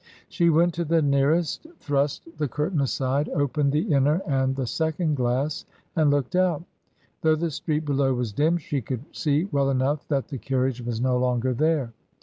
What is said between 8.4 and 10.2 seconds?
she could see well enough